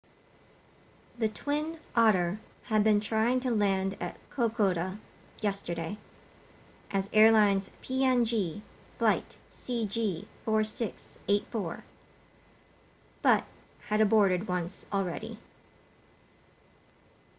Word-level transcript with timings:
the 1.19 1.29
twin 1.29 1.79
otter 1.95 2.39
had 2.63 2.83
been 2.83 2.99
trying 2.99 3.39
to 3.39 3.51
land 3.51 3.95
at 4.01 4.17
kokoda 4.31 4.97
yesterday 5.41 5.95
as 6.89 7.07
airlines 7.13 7.69
png 7.83 8.63
flight 8.97 9.37
cg4684 9.51 11.83
but 13.21 13.45
had 13.83 14.01
aborted 14.01 14.47
once 14.47 14.87
already 14.91 15.37